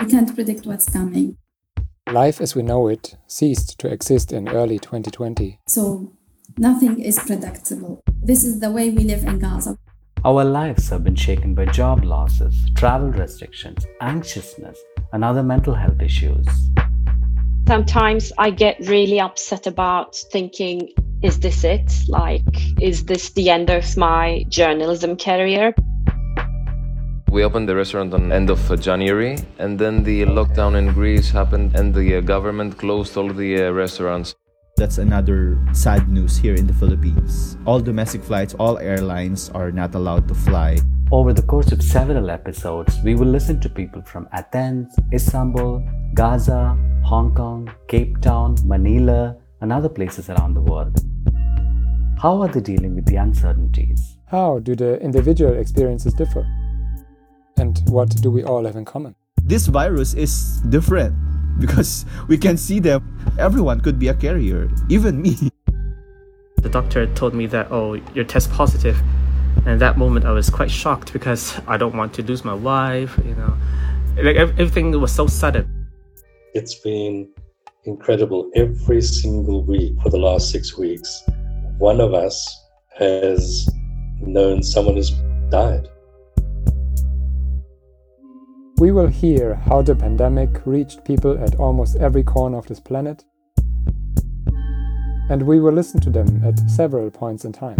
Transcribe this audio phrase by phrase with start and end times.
[0.00, 1.36] We can't predict what's coming.
[2.10, 5.60] Life as we know it ceased to exist in early 2020.
[5.68, 6.12] So
[6.58, 8.02] nothing is predictable.
[8.22, 9.78] This is the way we live in Gaza.
[10.24, 14.78] Our lives have been shaken by job losses, travel restrictions, anxiousness,
[15.12, 16.46] and other mental health issues.
[17.68, 20.88] Sometimes I get really upset about thinking,
[21.22, 21.90] is this it?
[22.08, 22.42] Like,
[22.80, 25.72] is this the end of my journalism career?
[27.34, 31.74] We opened the restaurant on end of January, and then the lockdown in Greece happened,
[31.74, 34.36] and the uh, government closed all the uh, restaurants.
[34.76, 37.56] That's another sad news here in the Philippines.
[37.66, 40.78] All domestic flights, all airlines are not allowed to fly.
[41.10, 45.82] Over the course of several episodes, we will listen to people from Athens, Istanbul,
[46.14, 50.96] Gaza, Hong Kong, Cape Town, Manila, and other places around the world.
[52.16, 54.18] How are they dealing with the uncertainties?
[54.26, 56.46] How do the individual experiences differ?
[57.80, 59.14] And what do we all have in common?
[59.42, 61.14] This virus is different
[61.60, 63.02] because we can see that
[63.38, 65.36] Everyone could be a carrier, even me.
[66.58, 69.00] The doctor told me that, oh, you're test positive.
[69.58, 72.54] And at that moment, I was quite shocked because I don't want to lose my
[72.54, 73.56] wife, you know.
[74.16, 75.88] Like everything was so sudden.
[76.54, 77.28] It's been
[77.84, 78.50] incredible.
[78.54, 81.24] Every single week for the last six weeks,
[81.78, 82.36] one of us
[82.96, 83.68] has
[84.20, 85.10] known someone has
[85.50, 85.88] died.
[88.78, 93.24] We will hear how the pandemic reached people at almost every corner of this planet,
[95.30, 97.78] and we will listen to them at several points in time.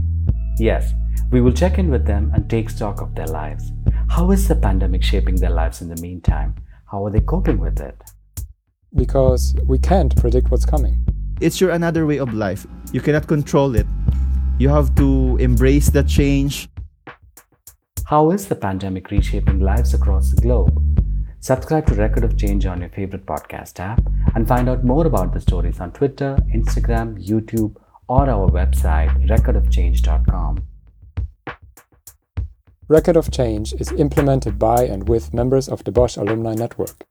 [0.57, 0.93] Yes,
[1.33, 3.73] we will check in with them and take stock of their lives.
[4.09, 6.55] How is the pandemic shaping their lives in the meantime?
[6.87, 8.01] How are they coping with it?
[8.95, 11.05] Because we can't predict what's coming.
[11.41, 12.69] It's your another way of life.
[12.93, 13.87] You cannot control it.
[14.59, 16.69] You have to embrace the change.
[18.07, 20.79] How is the pandemic reshaping lives across the globe?
[21.41, 24.03] Subscribe to Record of Change on your favorite podcast app
[24.35, 30.67] and find out more about the stories on Twitter, Instagram, YouTube, or our website, recordofchange.com.
[32.89, 37.07] Record of Change is implemented by and with members of the Bosch Alumni Network.